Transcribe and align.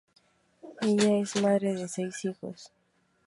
Ella 0.81 1.17
es 1.19 1.39
madre 1.43 1.75
de 1.75 1.87
seis 1.87 2.25
hijos. 2.25 2.71